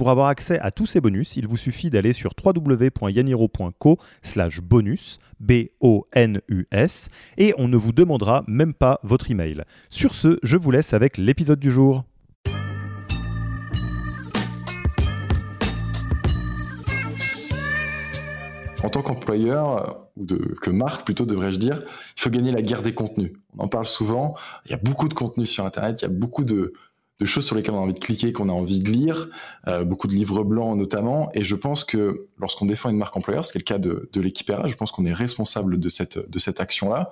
Pour 0.00 0.08
avoir 0.08 0.28
accès 0.28 0.58
à 0.60 0.70
tous 0.70 0.86
ces 0.86 1.02
bonus, 1.02 1.36
il 1.36 1.46
vous 1.46 1.58
suffit 1.58 1.90
d'aller 1.90 2.14
sur 2.14 2.32
www.yaniro.co 2.42 3.98
slash 4.22 4.62
bonus, 4.62 5.18
B-O-N-U-S, 5.40 7.10
et 7.36 7.52
on 7.58 7.68
ne 7.68 7.76
vous 7.76 7.92
demandera 7.92 8.42
même 8.46 8.72
pas 8.72 8.98
votre 9.02 9.30
email. 9.30 9.62
Sur 9.90 10.14
ce, 10.14 10.38
je 10.42 10.56
vous 10.56 10.70
laisse 10.70 10.94
avec 10.94 11.18
l'épisode 11.18 11.60
du 11.60 11.70
jour. 11.70 12.04
En 18.82 18.88
tant 18.88 19.02
qu'employeur, 19.02 20.08
ou 20.16 20.24
de, 20.24 20.36
que 20.62 20.70
marque 20.70 21.04
plutôt 21.04 21.26
devrais-je 21.26 21.58
dire, 21.58 21.82
il 22.16 22.22
faut 22.22 22.30
gagner 22.30 22.52
la 22.52 22.62
guerre 22.62 22.80
des 22.80 22.94
contenus. 22.94 23.32
On 23.58 23.64
en 23.64 23.68
parle 23.68 23.84
souvent, 23.84 24.34
il 24.64 24.70
y 24.70 24.74
a 24.74 24.78
beaucoup 24.78 25.08
de 25.08 25.14
contenus 25.14 25.50
sur 25.50 25.66
Internet, 25.66 26.00
il 26.00 26.04
y 26.06 26.06
a 26.06 26.10
beaucoup 26.10 26.44
de, 26.44 26.72
de 27.20 27.26
choses 27.26 27.44
sur 27.44 27.54
lesquelles 27.54 27.74
on 27.74 27.78
a 27.78 27.82
envie 27.82 27.94
de 27.94 28.00
cliquer, 28.00 28.32
qu'on 28.32 28.48
a 28.48 28.52
envie 28.52 28.80
de 28.80 28.90
lire, 28.90 29.28
euh, 29.68 29.84
beaucoup 29.84 30.08
de 30.08 30.14
livres 30.14 30.42
blancs 30.42 30.76
notamment. 30.76 31.30
Et 31.34 31.44
je 31.44 31.54
pense 31.54 31.84
que 31.84 32.26
lorsqu'on 32.38 32.64
défend 32.64 32.88
une 32.88 32.96
marque 32.96 33.16
employeur, 33.16 33.44
ce 33.44 33.52
qui 33.52 33.58
est 33.58 33.60
le 33.60 33.64
cas 33.64 33.78
de, 33.78 34.08
de 34.12 34.22
je 34.22 34.74
pense 34.76 34.90
qu'on 34.90 35.04
est 35.04 35.12
responsable 35.12 35.78
de 35.78 35.88
cette, 35.88 36.60
action-là. 36.60 37.10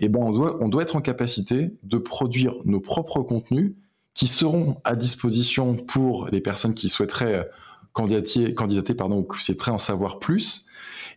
Et 0.00 0.06
eh 0.06 0.08
ben 0.08 0.20
on 0.20 0.32
doit, 0.32 0.58
on 0.60 0.68
doit 0.68 0.82
être 0.82 0.96
en 0.96 1.00
capacité 1.00 1.72
de 1.82 1.98
produire 1.98 2.54
nos 2.64 2.80
propres 2.80 3.22
contenus 3.22 3.74
qui 4.14 4.26
seront 4.26 4.80
à 4.84 4.96
disposition 4.96 5.76
pour 5.76 6.28
les 6.30 6.40
personnes 6.40 6.74
qui 6.74 6.88
souhaiteraient 6.88 7.48
candidater, 7.92 8.54
candidater 8.54 8.94
pardon, 8.94 9.18
ou 9.18 9.22
qui 9.22 9.42
souhaiteraient 9.42 9.72
en 9.72 9.78
savoir 9.78 10.18
plus, 10.18 10.66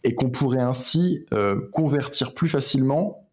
et 0.04 0.14
qu'on 0.16 0.30
pourrait 0.30 0.62
ainsi 0.62 1.26
euh, 1.34 1.60
convertir 1.72 2.34
plus 2.34 2.48
facilement 2.48 3.28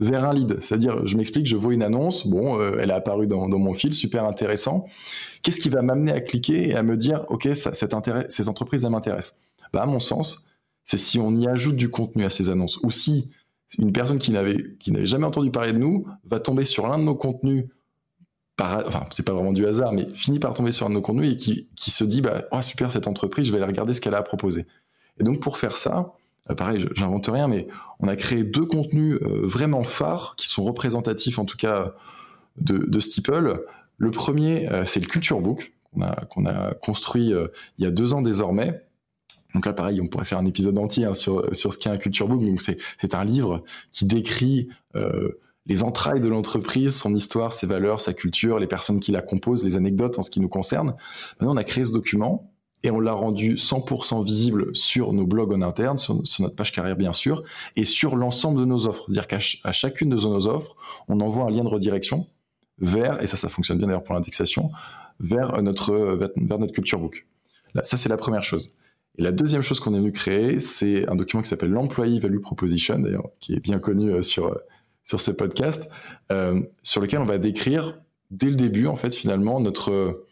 vers 0.00 0.24
un 0.24 0.32
lead. 0.32 0.58
C'est-à-dire, 0.60 1.06
je 1.06 1.16
m'explique, 1.16 1.46
je 1.46 1.56
vois 1.56 1.74
une 1.74 1.82
annonce, 1.82 2.26
bon, 2.26 2.58
euh, 2.60 2.78
elle 2.80 2.90
est 2.90 2.94
apparue 2.94 3.26
dans, 3.26 3.48
mon 3.48 3.74
fil, 3.74 3.94
super 3.94 4.24
intéressant. 4.24 4.86
Qu'est-ce 5.42 5.60
qui 5.60 5.68
va 5.68 5.82
m'amener 5.82 6.12
à 6.12 6.20
cliquer 6.20 6.68
et 6.68 6.74
à 6.74 6.82
me 6.82 6.96
dire, 6.96 7.24
OK, 7.28 7.48
ça, 7.54 7.72
cet 7.72 7.94
ces 8.28 8.48
entreprises, 8.48 8.84
elles 8.84 8.90
m'intéressent? 8.90 9.40
Bah, 9.72 9.82
À 9.82 9.86
mon 9.86 10.00
sens, 10.00 10.48
c'est 10.84 10.98
si 10.98 11.18
on 11.18 11.36
y 11.36 11.48
ajoute 11.48 11.76
du 11.76 11.90
contenu 11.90 12.24
à 12.24 12.30
ces 12.30 12.50
annonces, 12.50 12.78
ou 12.82 12.90
si 12.90 13.30
une 13.78 13.92
personne 13.92 14.18
qui 14.18 14.32
n'avait, 14.32 14.64
jamais 15.04 15.26
entendu 15.26 15.50
parler 15.50 15.72
de 15.72 15.78
nous 15.78 16.06
va 16.24 16.40
tomber 16.40 16.64
sur 16.64 16.88
l'un 16.88 16.98
de 16.98 17.04
nos 17.04 17.14
contenus, 17.14 17.66
par, 18.56 18.84
enfin, 18.88 19.06
c'est 19.10 19.24
pas 19.24 19.32
vraiment 19.32 19.52
du 19.52 19.66
hasard, 19.66 19.92
mais 19.92 20.08
finit 20.14 20.40
par 20.40 20.52
tomber 20.52 20.72
sur 20.72 20.86
un 20.86 20.88
de 20.88 20.94
nos 20.94 21.00
contenus 21.00 21.32
et 21.32 21.36
qui, 21.36 21.68
qui 21.76 21.90
se 21.90 22.02
dit, 22.02 22.20
bah, 22.20 22.44
oh, 22.50 22.60
super, 22.60 22.90
cette 22.90 23.06
entreprise, 23.06 23.46
je 23.46 23.52
vais 23.52 23.58
aller 23.58 23.66
regarder 23.66 23.92
ce 23.92 24.00
qu'elle 24.00 24.14
a 24.14 24.18
à 24.18 24.22
proposer. 24.22 24.66
Et 25.20 25.24
donc, 25.24 25.40
pour 25.40 25.58
faire 25.58 25.76
ça, 25.76 26.14
pareil, 26.54 26.86
j'invente 26.94 27.26
rien, 27.26 27.48
mais 27.48 27.68
on 28.00 28.08
a 28.08 28.16
créé 28.16 28.44
deux 28.44 28.64
contenus 28.64 29.18
euh, 29.22 29.46
vraiment 29.46 29.84
phares 29.84 30.34
qui 30.36 30.46
sont 30.46 30.64
représentatifs 30.64 31.38
en 31.38 31.44
tout 31.44 31.56
cas 31.56 31.94
de, 32.58 32.78
de 32.78 33.00
Steeple. 33.00 33.64
Le 33.96 34.10
premier, 34.10 34.70
euh, 34.70 34.84
c'est 34.84 35.00
le 35.00 35.06
Culture 35.06 35.40
Book 35.40 35.72
qu'on 36.30 36.46
a, 36.46 36.68
a 36.68 36.74
construit 36.74 37.32
il 37.78 37.84
y 37.84 37.86
a 37.86 37.90
deux 37.90 38.12
ans 38.12 38.22
désormais. 38.22 38.84
Donc 39.54 39.64
là, 39.66 39.72
pareil, 39.72 40.00
on 40.00 40.06
pourrait 40.06 40.26
faire 40.26 40.38
un 40.38 40.46
épisode 40.46 40.78
entier 40.78 41.06
hein, 41.06 41.14
sur, 41.14 41.54
sur 41.56 41.72
ce 41.72 41.78
qu'est 41.78 41.88
un 41.90 41.96
Culture 41.96 42.28
Book. 42.28 42.44
Donc 42.44 42.60
c'est 42.60 43.14
un 43.14 43.24
livre 43.24 43.64
qui 43.90 44.04
décrit 44.04 44.68
les 45.66 45.82
entrailles 45.82 46.20
de 46.20 46.28
l'entreprise, 46.28 46.94
son 46.94 47.14
histoire, 47.14 47.52
ses 47.52 47.66
valeurs, 47.66 48.00
sa 48.00 48.12
culture, 48.12 48.58
les 48.58 48.66
personnes 48.66 49.00
qui 49.00 49.12
la 49.12 49.22
composent, 49.22 49.64
les 49.64 49.76
anecdotes 49.76 50.18
en 50.18 50.22
ce 50.22 50.30
qui 50.30 50.40
nous 50.40 50.48
concerne. 50.48 50.94
Maintenant, 51.40 51.54
on 51.54 51.56
a 51.56 51.64
créé 51.64 51.84
ce 51.84 51.92
document 51.92 52.52
et 52.82 52.90
on 52.90 53.00
l'a 53.00 53.12
rendu 53.12 53.54
100% 53.54 54.24
visible 54.24 54.74
sur 54.74 55.12
nos 55.12 55.26
blogs 55.26 55.52
en 55.52 55.62
interne, 55.62 55.96
sur, 55.96 56.14
notre 56.14 56.54
page 56.54 56.72
carrière 56.72 56.96
bien 56.96 57.12
sûr, 57.12 57.42
et 57.76 57.84
sur 57.84 58.16
l'ensemble 58.16 58.60
de 58.60 58.64
nos 58.64 58.86
offres. 58.86 59.04
C'est-à-dire 59.08 59.26
qu'à 59.26 59.72
chacune 59.72 60.10
de 60.10 60.16
nos 60.16 60.46
offres, 60.46 60.76
on 61.08 61.20
envoie 61.20 61.46
un 61.46 61.50
lien 61.50 61.64
de 61.64 61.68
redirection 61.68 62.26
vers, 62.78 63.22
et 63.22 63.26
ça, 63.26 63.36
ça 63.36 63.48
fonctionne 63.48 63.78
bien 63.78 63.88
d'ailleurs 63.88 64.04
pour 64.04 64.14
l'indexation, 64.14 64.70
vers 65.20 65.60
notre, 65.62 65.92
vers 66.36 66.58
notre 66.58 66.72
culture 66.72 67.00
book. 67.00 67.26
Là, 67.74 67.82
ça, 67.82 67.96
c'est 67.96 68.08
la 68.08 68.16
première 68.16 68.44
chose. 68.44 68.76
Et 69.18 69.22
la 69.22 69.32
deuxième 69.32 69.62
chose 69.62 69.80
qu'on 69.80 69.94
est 69.94 69.98
venu 69.98 70.12
créer, 70.12 70.60
c'est 70.60 71.08
un 71.08 71.16
document 71.16 71.42
qui 71.42 71.48
s'appelle 71.48 71.70
l'Employee 71.70 72.20
Value 72.20 72.40
Proposition, 72.40 73.02
qui 73.40 73.54
est 73.54 73.60
bien 73.60 73.80
connu 73.80 74.12
euh, 74.12 74.22
sur, 74.22 74.46
euh, 74.46 74.54
sur 75.04 75.20
ce 75.20 75.32
podcast, 75.32 75.90
euh, 76.30 76.62
sur 76.84 77.00
lequel 77.00 77.20
on 77.20 77.24
va 77.24 77.38
décrire 77.38 77.98
dès 78.30 78.48
le 78.48 78.54
début, 78.54 78.86
en 78.86 78.96
fait, 78.96 79.14
finalement, 79.14 79.58
notre 79.58 80.24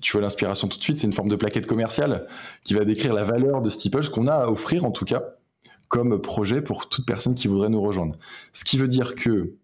tu 0.00 0.12
vois 0.12 0.20
l'inspiration 0.20 0.68
tout 0.68 0.78
de 0.78 0.82
suite, 0.82 0.98
c'est 0.98 1.06
une 1.06 1.12
forme 1.12 1.28
de 1.28 1.36
plaquette 1.36 1.66
commerciale 1.66 2.26
qui 2.64 2.74
va 2.74 2.84
décrire 2.84 3.12
la 3.14 3.24
valeur 3.24 3.62
de 3.62 3.70
Steeple, 3.70 4.02
ce 4.02 4.10
qu'on 4.10 4.26
a 4.26 4.34
à 4.34 4.48
offrir 4.48 4.84
en 4.84 4.90
tout 4.90 5.04
cas 5.04 5.22
comme 5.88 6.22
projet 6.22 6.62
pour 6.62 6.88
toute 6.88 7.04
personne 7.04 7.34
qui 7.34 7.48
voudrait 7.48 7.68
nous 7.68 7.82
rejoindre. 7.82 8.16
Ce 8.54 8.64
qui 8.64 8.78
veut 8.78 8.88
dire 8.88 9.14
que 9.14 9.56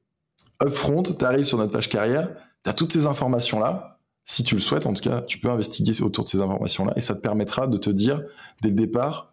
upfront, 0.62 1.02
tu 1.02 1.24
arrives 1.24 1.44
sur 1.44 1.56
notre 1.56 1.72
page 1.72 1.88
carrière, 1.88 2.28
tu 2.64 2.70
as 2.70 2.74
toutes 2.74 2.92
ces 2.92 3.06
informations-là. 3.06 3.98
Si 4.24 4.42
tu 4.42 4.54
le 4.54 4.60
souhaites, 4.60 4.84
en 4.84 4.92
tout 4.92 5.02
cas, 5.02 5.22
tu 5.22 5.38
peux 5.38 5.48
investiguer 5.48 6.02
autour 6.02 6.24
de 6.24 6.28
ces 6.28 6.42
informations-là 6.42 6.92
et 6.96 7.00
ça 7.00 7.14
te 7.14 7.20
permettra 7.20 7.66
de 7.66 7.78
te 7.78 7.88
dire 7.88 8.22
dès 8.60 8.68
le 8.68 8.74
départ, 8.74 9.32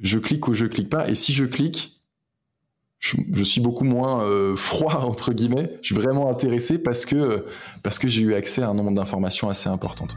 je 0.00 0.18
clique 0.18 0.48
ou 0.48 0.54
je 0.54 0.66
clique 0.66 0.90
pas. 0.90 1.08
Et 1.08 1.14
si 1.14 1.32
je 1.32 1.44
clique, 1.44 2.01
je, 3.02 3.44
suis 3.44 3.60
beaucoup 3.60 3.84
moins 3.84 4.22
euh, 4.22 4.56
froid 4.56 5.04
entre 5.04 5.32
guillemets. 5.32 5.78
Je 5.82 5.86
suis 5.86 5.94
vraiment 5.94 6.30
intéressé 6.30 6.82
parce 6.82 7.04
que 7.04 7.46
parce 7.82 7.98
que 7.98 8.08
j'ai 8.08 8.22
eu 8.22 8.34
accès 8.34 8.62
à 8.62 8.68
un 8.68 8.74
nombre 8.74 8.92
d'informations 8.92 9.50
assez 9.50 9.68
importantes. 9.68 10.16